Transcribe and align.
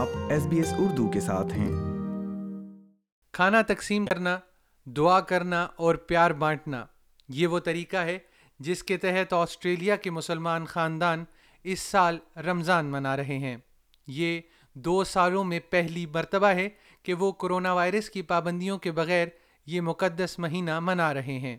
آپ 0.00 0.08
S 0.30 0.46
B 0.46 0.56
S 0.56 0.72
Urdu 0.78 1.10
کے 1.10 1.20
ساتھ 1.20 1.46
ہیں۔ 1.46 1.72
کھانا 3.32 3.62
تقسیم 3.62 4.06
کرنا، 4.06 4.38
دعا 4.84 5.20
کرنا 5.20 5.68
اور 5.76 5.94
پیار 5.94 6.30
بانٹنا، 6.30 6.86
یہ 7.28 7.46
وہ 7.46 7.60
طریقہ 7.60 7.96
ہے 7.96 8.18
جس 8.58 8.82
کے 8.82 8.96
تحت 8.96 9.32
آسٹریلیا 9.32 9.96
کے 9.96 10.10
مسلمان 10.10 10.64
خاندان 10.64 11.24
اس 11.64 11.80
سال 11.80 12.18
رمضان 12.36 12.86
منا 12.86 13.16
رہے 13.16 13.38
ہیں۔ 13.38 13.56
یہ 14.06 14.40
دو 14.74 15.04
سالوں 15.04 15.44
میں 15.44 15.60
پہلی 15.70 16.06
مرتبہ 16.06 16.46
ہے 16.46 16.68
کہ 17.02 17.14
وہ 17.14 17.32
کرونا 17.32 17.72
وائرس 17.72 18.10
کی 18.10 18.22
پابندیوں 18.22 18.78
کے 18.78 18.92
بغیر 18.92 19.28
یہ 19.66 19.80
مقدس 19.80 20.38
مہینہ 20.38 20.80
منا 20.80 21.14
رہے 21.14 21.38
ہیں۔ 21.38 21.56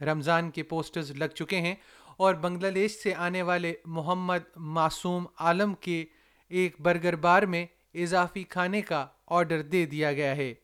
رمضان 0.00 0.50
کے 0.50 0.62
پوسٹرز 0.62 1.10
لگ 1.10 1.34
چکے 1.34 1.60
ہیں 1.60 1.74
اور 2.16 2.34
بنگلہ 2.34 2.70
دیش 2.70 2.90
سے 2.90 3.14
آنے 3.14 3.42
والے 3.42 3.74
محمد 3.84 4.56
معصوم 4.56 5.26
عالم 5.38 5.74
کے 5.74 6.04
ایک 6.48 6.80
برگر 6.80 7.16
بار 7.16 7.42
میں 7.42 7.66
اضافی 7.94 8.42
کھانے 8.42 8.82
کا 8.82 9.06
آرڈر 9.26 9.62
دے 9.62 9.86
دیا 9.86 10.12
گیا 10.12 10.36
ہے۔ 10.36 10.54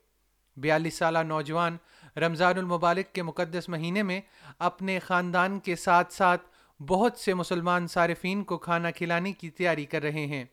بیالیس 0.57 0.95
سالہ 0.95 1.19
نوجوان 1.19 1.77
رمضان 2.17 2.59
المبارک 2.59 3.15
کے 3.15 3.23
مقدس 3.23 3.69
مہینے 3.69 4.03
میں 4.03 4.21
اپنے 4.59 4.99
خاندان 4.99 5.59
کے 5.59 5.77
ساتھ 5.77 6.13
ساتھ 6.13 6.43
بہت 6.83 7.17
سے 7.17 7.35
مسلمان 7.35 7.87
صارفین 7.87 8.45
کو 8.45 8.59
کھانا 8.59 8.91
کھلانے 8.91 9.33
کی 9.33 9.51
تیاری 9.51 9.85
کر 9.85 10.03
رہے 10.03 10.27
ہیں 10.27 10.45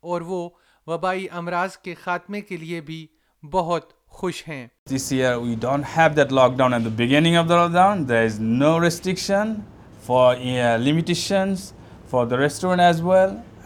اور 0.00 0.20
وہ 0.20 0.48
وبائی 0.86 1.26
امراض 1.30 1.76
کے 1.76 1.94
خاتمے 1.94 2.40
کے 2.40 2.56
لیے 2.56 2.80
بھی 2.80 3.06
بہت 3.50 4.06
خوش 4.06 4.48
ہیں۔ 4.48 4.66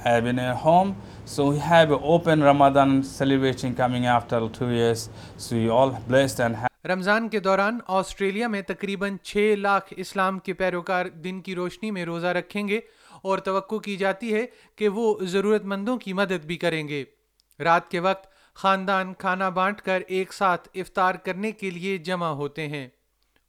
I've 0.02 0.24
been 0.24 0.38
at 0.38 0.56
home. 0.56 0.96
So 1.26 1.50
we 1.50 1.58
have 1.58 1.90
an 1.90 2.00
open 2.02 2.42
Ramadan 2.42 3.02
celebration 3.02 3.74
coming 3.74 4.06
after 4.06 4.48
two 4.48 4.70
years. 4.70 5.10
So 5.36 5.56
we 5.56 5.68
all 5.68 5.90
blessed 6.08 6.40
and 6.40 6.56
happy. 6.56 6.68
رمضان 6.86 7.28
کے 7.28 7.40
دوران 7.40 7.78
آسٹریلیا 7.88 8.48
میں 8.48 8.60
تقریباً 8.62 9.16
چھ 9.22 9.54
لاکھ 9.58 9.92
اسلام 9.96 10.38
کے 10.38 10.52
پیروکار 10.52 11.06
دن 11.24 11.40
کی 11.40 11.54
روشنی 11.54 11.90
میں 11.90 12.04
روزہ 12.04 12.26
رکھیں 12.26 12.66
گے 12.68 12.80
اور 13.22 13.38
توقع 13.38 13.78
کی 13.78 13.96
جاتی 13.96 14.32
ہے 14.34 14.44
کہ 14.76 14.88
وہ 14.88 15.14
ضرورت 15.22 15.64
مندوں 15.64 15.96
کی 15.98 16.12
مدد 16.12 16.44
بھی 16.46 16.56
کریں 16.56 16.86
گے 16.88 17.04
رات 17.60 17.90
کے 17.90 18.00
وقت 18.00 18.26
خاندان 18.56 19.12
کھانا 19.18 19.48
بانٹ 19.48 19.80
کر 19.80 20.02
ایک 20.06 20.32
ساتھ 20.32 20.68
افطار 20.74 21.14
کرنے 21.24 21.52
کے 21.52 21.70
لیے 21.70 21.96
جمع 21.98 22.30
ہوتے 22.34 22.66
ہیں 22.68 22.88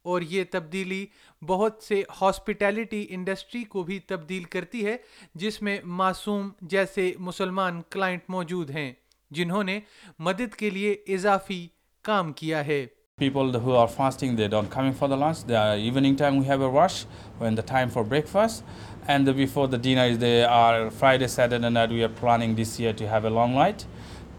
اور 0.04 0.22
یہ 0.22 0.44
تبدیلی 0.50 1.04
بہت 1.46 1.82
سے 1.82 2.02
ہاسپٹیلٹی 2.20 3.06
انڈسٹری 3.10 3.62
کو 3.64 3.82
بھی 3.82 3.98
تبدیل 3.98 4.42
کرتی 4.50 4.84
ہے 4.86 4.96
جس 5.34 5.60
میں 5.62 5.78
معصوم 6.00 6.48
جیسے 6.62 7.12
مسلمان 7.18 7.80
کلائنٹ 7.90 8.30
موجود 8.30 8.70
ہیں 8.70 8.92
جنہوں 9.30 9.62
نے 9.64 9.78
مدد 10.18 10.54
کے 10.54 10.70
لیے 10.70 10.96
اضافی 11.14 11.66
کام 12.04 12.32
کیا 12.32 12.66
ہے 12.66 12.84
People 13.18 13.52
who 13.52 13.72
are 13.72 13.88
fasting, 13.88 14.36
they 14.36 14.48
don't 14.48 14.70
come 14.70 14.86
in 14.86 14.94
for 14.94 15.06
the 15.06 15.16
lunch. 15.16 15.44
The 15.44 15.76
evening 15.78 16.16
time 16.16 16.38
we 16.38 16.46
have 16.46 16.62
a 16.62 16.68
rush 16.68 17.04
when 17.38 17.54
the 17.54 17.62
time 17.62 17.90
for 17.90 18.02
breakfast. 18.04 18.64
And 19.06 19.26
the, 19.26 19.34
before 19.34 19.68
the 19.68 19.78
dinner 19.78 20.06
is 20.06 20.18
there 20.18 20.48
are 20.48 20.90
Friday, 20.90 21.28
Saturday 21.28 21.70
night. 21.70 21.90
We 21.90 22.02
are 22.02 22.08
planning 22.08 22.56
this 22.56 22.80
year 22.80 22.92
to 22.94 23.06
have 23.06 23.24
a 23.24 23.30
long 23.30 23.54
night 23.54 23.84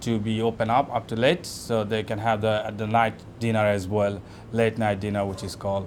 to 0.06 0.18
be 0.26 0.40
open 0.42 0.70
up 0.70 0.92
up 0.94 1.08
to 1.14 1.20
late, 1.20 1.44
so 1.70 1.84
they 1.92 2.04
can 2.12 2.20
have 2.26 2.42
the 2.42 2.54
the 2.80 2.92
night 2.92 3.24
dinner 3.44 3.66
as 3.78 3.92
well, 3.92 4.16
late 4.54 4.80
night 4.80 5.02
dinner, 5.06 5.26
which 5.26 5.48
is 5.48 5.56
called 5.66 5.86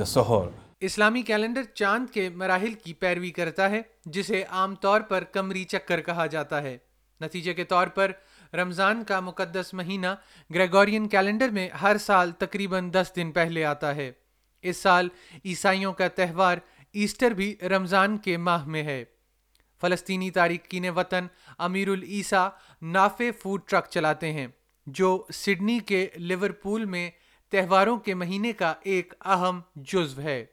the 0.00 0.04
suhoor. 0.16 0.48
اسلامی 0.80 1.22
calendar 1.22 1.62
چاند 1.62 2.10
کے 2.10 2.28
مراحل 2.28 2.72
کی 2.72 2.92
پیروی 2.92 3.30
کرتا 3.30 3.70
ہے 3.70 3.82
جسے 4.04 4.44
عام 4.48 4.74
طور 4.74 5.00
پر 5.00 5.24
کمری 5.24 5.64
چکر 5.64 6.00
کہا 6.00 6.26
جاتا 6.26 6.62
ہے۔ 6.62 6.78
نتیجے 7.20 7.54
کے 7.54 7.64
طور 7.64 7.86
پر 7.86 8.12
رمضان 8.54 9.04
کا 9.04 9.20
مقدس 9.20 9.74
مہینہ 9.74 10.06
گریگورین 10.54 11.08
کیلنڈر 11.08 11.48
میں 11.48 11.68
ہر 11.68 11.96
سال 11.98 12.30
تقریباً 12.30 12.92
دس 12.92 13.12
دن 13.16 13.32
پہلے 13.32 13.64
آتا 13.64 13.96
ہے۔ 13.96 14.12
اس 14.62 14.76
سال 14.76 15.08
عیسائیوں 15.44 15.92
کا 15.92 16.08
تہوار 16.08 16.56
ایسٹر 16.92 17.30
بھی 17.30 17.56
رمضان 17.62 18.16
کے 18.18 18.36
ماہ 18.36 18.66
میں 18.66 18.82
ہے۔ 18.82 19.04
فلسطینی 19.80 20.30
تارکین 20.30 20.88
وطن 20.88 21.26
امیر 21.58 21.88
العیسیٰ 21.88 22.48
نافع 22.82 23.24
فوڈ 23.42 23.60
ٹرک 23.66 23.86
چلاتے 23.90 24.32
ہیں، 24.32 24.46
جو 24.86 25.26
سڈنی 25.32 25.78
کے 25.78 26.08
لیورپول 26.14 26.84
میں 26.84 27.10
تہواروں 27.50 27.98
کے 27.98 28.14
مہینے 28.14 28.52
کا 28.52 28.74
ایک 28.82 29.14
اہم 29.24 29.60
جزو 29.76 30.20
ہے۔ 30.20 30.44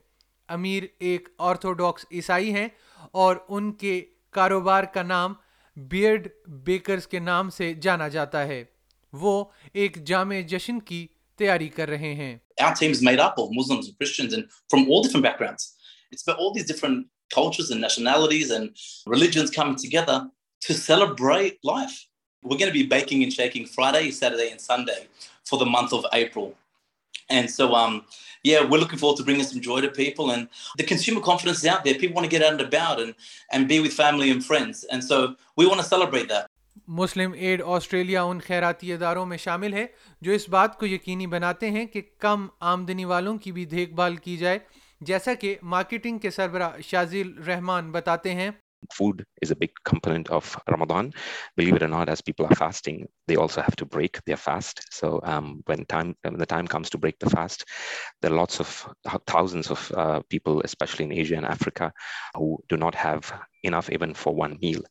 امیر 0.47 0.83
ایک 0.99 1.29
آرتھوڈاکس 1.37 2.05
عیسائی 2.11 2.53
ہیں 2.53 2.67
اور 3.11 3.35
ان 3.49 3.71
کے 3.71 4.01
کاروبار 4.29 4.83
کا 4.83 5.03
نام 5.03 5.33
بیئرڈ 5.75 6.27
بیکرز 6.47 7.07
کے 7.07 7.19
نام 7.19 7.49
سے 7.49 7.73
جانا 7.73 8.07
جاتا 8.07 8.47
ہے۔ 8.47 8.63
وہ 9.13 9.45
ایک 9.73 10.05
جامع 10.05 10.41
جشن 10.47 10.79
کی 10.79 11.07
تیاری 11.37 11.67
کر 11.67 11.89
رہے 11.89 12.13
ہیں۔ 12.13 12.37
Our 12.63 12.73
team's 12.73 13.01
made 13.09 13.21
up 13.21 13.39
of 13.43 13.47
Muslims 13.59 13.85
and 13.85 13.95
Christians 13.95 14.33
and 14.33 14.43
from 14.43 14.81
all 14.81 15.01
different 15.01 15.25
backgrounds. 15.25 15.65
It's 16.11 16.23
about 16.27 16.41
all 16.41 16.51
these 16.53 16.67
different 16.67 17.07
cultures 17.33 17.69
and 17.71 17.81
nationalities 17.81 18.51
and 18.51 18.65
religions 19.05 19.49
coming 19.49 19.77
together 19.85 20.17
to 20.61 20.73
celebrate 20.73 21.59
life. 21.63 21.95
We're 22.43 22.57
going 22.57 22.73
to 22.73 22.79
be 22.81 22.87
baking 22.97 23.23
and 23.23 23.31
shaking 23.31 23.65
Friday, 23.65 24.11
Saturday, 24.11 24.49
and 24.51 24.59
Sunday 24.59 25.07
for 25.49 25.57
the 25.59 25.65
month 25.65 25.93
of 25.93 26.05
April. 26.13 26.55
And 27.29 27.49
so, 27.49 27.73
um, 27.73 27.93
yeah, 28.43 28.63
we're 28.69 28.79
looking 28.79 28.99
forward 28.99 29.17
to 29.17 29.23
bringing 29.23 29.43
some 29.43 29.61
joy 29.61 29.81
to 29.81 29.89
people. 29.89 30.31
And 30.31 30.49
the 30.77 30.83
consumer 30.83 31.21
confidence 31.21 31.59
is 31.59 31.65
out 31.65 31.83
there. 31.83 31.95
People 31.95 32.15
want 32.15 32.25
to 32.29 32.33
get 32.37 32.43
out 32.45 32.53
and 32.53 32.61
about 32.61 33.01
and, 33.01 33.15
and 33.51 33.67
be 33.67 33.79
with 33.79 33.93
family 33.93 34.29
and 34.31 34.43
friends. 34.43 34.83
And 34.91 35.03
so 35.03 35.35
we 35.55 35.65
want 35.65 35.79
to 35.81 35.87
celebrate 35.95 36.29
that. 36.29 36.49
Muslim 36.87 37.33
Aid 37.33 37.61
Australia 37.65 38.21
ان 38.23 38.39
خیراتی 38.45 38.91
اداروں 38.93 39.25
میں 39.25 39.37
شامل 39.37 39.73
ہے 39.73 39.85
جو 40.21 40.31
اس 40.31 40.47
بات 40.49 40.77
کو 40.79 40.85
یقینی 40.85 41.27
بناتے 41.27 41.69
ہیں 41.71 41.85
کہ 41.93 42.01
کم 42.19 42.47
آمدنی 42.71 43.05
والوں 43.05 43.37
کی 43.43 43.51
بھی 43.51 43.65
دیکھ 43.65 43.93
بھال 43.95 44.15
کی 44.25 44.35
جائے 44.37 44.59
جیسا 45.05 45.33
کہ 45.33 45.55
مارکیٹنگ 45.75 46.19
کے 46.19 46.29
سربراہ 46.31 46.79
شازیل 46.81 47.37
رحمان 47.47 47.91
بتاتے 47.91 48.33
ہیں 48.33 48.49
food 48.97 49.21
is 49.41 49.51
a 49.51 49.55
big 49.57 49.79
component 49.85 50.31
of 50.31 50.57
Ramadan 50.69 51.09
believe 51.57 51.75
or 51.75 51.87
not 51.87 52.09
as 52.09 52.23
people 52.23 52.45
are 52.45 52.53
fasting 52.59 53.05
they 53.27 53.35
also 53.41 53.61
have 53.61 53.75
to 53.77 53.85
break 53.93 54.17
the 54.27 54.35
fast 54.35 54.79
so 54.93 55.15
when 55.67 55.83
time 55.87 56.11
the 56.23 56.43
time 56.45 56.65
comes 56.65 56.89
to 56.89 56.97
break 56.97 57.21
the 57.21 57.29
fast 57.33 57.63
the 58.23 58.29
lots 58.29 58.61
of 58.61 58.85
thousands 59.25 59.71
of 59.71 59.91
people 60.29 60.59
especially 60.63 61.05
in 61.05 61.11
Asia 61.11 61.37
and 61.37 61.49
Africa 61.49 61.89
who 62.37 62.55
do 62.69 62.75
not 62.75 62.95
have 63.05 63.19
enough 63.63 63.89
even 63.89 64.13
for 64.13 64.33
one 64.35 64.57
meal. 64.61 64.81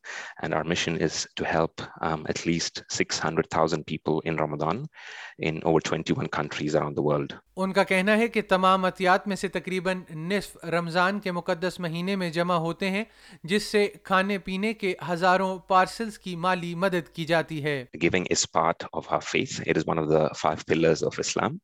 And 0.43 0.55
our 0.55 0.65
mission 0.65 0.97
is 0.97 1.27
to 1.37 1.45
help 1.45 1.83
um, 2.01 2.27
at 2.29 2.45
least 2.47 2.83
600,000 2.91 3.87
people 3.87 4.21
in 4.21 4.37
Ramadan 4.37 4.87
in 5.39 5.63
over 5.65 5.81
21 5.81 6.29
countries 6.29 6.75
around 6.75 6.97
the 6.97 7.03
world. 7.03 7.35
ان 7.57 7.73
کا 7.73 7.83
کہنا 7.85 8.17
ہے 8.17 8.27
کہ 8.35 8.43
تمام 8.49 8.85
عطیات 8.85 9.27
میں 9.29 9.37
سے 9.37 9.49
تقریباً 9.55 10.01
نصف 10.29 10.65
رمضان 10.73 11.19
کے 11.21 11.33
مقدس 11.33 11.79
مہینے 11.81 12.15
میں 12.17 12.31
جمع 12.31 12.55
ہوتے 12.67 12.91
ہیں 12.91 13.05
جس 13.45 13.63
سے 13.73 13.87
کھانے 14.05 14.39
پینے 14.47 14.73
کے 14.75 14.95
ہزاروں 15.11 15.57
پارسلز 15.69 16.19
کی 16.19 16.35
مالی 16.47 16.75
مدد 16.85 17.15
کی 17.15 17.25
جاتی 17.25 17.63
ہے 17.65 17.85
Giving 18.05 18.27
is 18.37 18.47
part 18.47 18.87
of 18.93 19.13
our 19.13 19.21
faith. 19.21 19.61
It 19.67 19.77
is 19.77 19.87
one 19.93 19.99
of 19.99 20.09
the 20.09 20.25
five 20.43 20.65
pillars 20.67 21.03
of 21.03 21.19
Islam. 21.19 21.61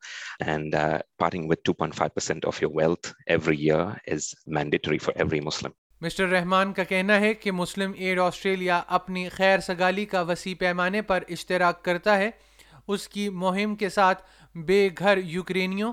And 0.54 0.74
uh, 0.74 0.98
parting 1.18 1.48
with 1.48 1.62
2.5% 1.62 2.44
of 2.44 2.60
your 2.60 2.70
wealth 2.70 3.12
every 3.26 3.56
year 3.56 3.84
is 4.06 4.34
mandatory 4.46 4.98
for 4.98 5.12
every 5.16 5.40
Muslim. 5.40 5.72
Mister 6.00 6.28
Rahman 6.28 6.72
کا 6.72 6.84
کہنا 6.84 7.20
ہے 7.20 7.34
کہ 7.34 7.52
مسلم 7.52 7.92
Aid 7.96 8.20
Australia 8.20 8.82
اپنی 8.86 9.28
خیر 9.28 9.58
سگالی 9.58 10.04
کا 10.04 10.22
وسیع 10.22 10.54
پیمانے 10.58 11.02
پر 11.02 11.22
اشتراک 11.28 11.84
کرتا 11.84 12.18
ہے۔ 12.18 12.30
اس 12.88 13.08
کی 13.08 13.28
مہم 13.28 13.76
کے 13.76 13.88
ساتھ 13.88 14.22
بے 14.54 14.88
گھر 14.98 15.18
یوکرینیوں 15.18 15.92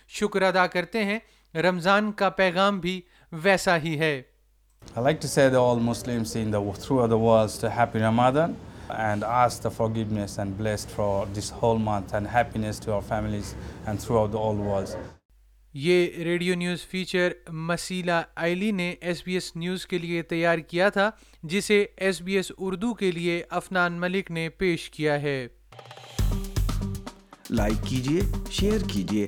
شکر 0.11 0.41
ادا 0.41 0.65
کرتے 0.67 1.03
ہیں 1.05 1.19
رمضان 1.53 2.11
کا 2.17 2.29
پیغام 2.37 2.79
بھی 2.79 2.99
ویسا 3.43 3.77
ہی 3.83 3.99
ہے 3.99 4.21
I 4.81 4.99
like 4.99 5.19
to 5.21 5.27
say 5.27 5.43
to 5.49 5.57
all 5.57 5.79
Muslims 5.81 6.35
in 6.35 6.51
the 6.51 6.61
throughout 6.75 7.09
the 7.09 7.17
world 7.19 7.51
to 7.61 7.69
happy 7.71 7.99
Ramadan 7.99 8.55
and 8.89 9.23
ask 9.23 9.61
the 9.61 9.71
forgiveness 9.71 10.37
and 10.37 10.57
blessed 10.57 10.89
for 10.89 11.27
this 11.27 11.49
whole 11.51 11.79
month 11.79 12.13
and 12.13 12.27
happiness 12.27 12.79
to 12.79 12.93
our 12.93 13.01
families 13.03 13.53
and 13.85 13.99
throughout 13.99 14.31
the 14.31 14.39
whole 14.39 14.61
world. 14.63 14.95
یہ 15.75 16.23
radio 16.23 16.55
news 16.55 16.85
feature 16.85 17.33
مسیلہ 17.67 18.21
آئلی 18.35 18.71
نے 18.71 18.89
S 19.01 19.21
B 19.25 19.33
S 19.33 19.55
news 19.55 19.85
کے 19.87 19.97
لیے 19.97 20.21
تیار 20.31 20.57
کیا 20.69 20.89
تھا 20.89 21.09
جسے 21.43 21.85
ایس 21.97 22.21
بی 22.21 22.35
ایس 22.37 22.51
اردو 22.57 22.93
کے 22.93 23.11
لیے 23.11 23.41
افنان 23.59 23.99
ملک 23.99 24.31
نے 24.31 24.47
پیش 24.57 24.89
کیا 24.89 25.21
ہے 25.21 25.47
لائک 27.49 27.87
کیجیے 27.87 28.21
شیئر 28.51 28.87
کیجیے 28.89 29.27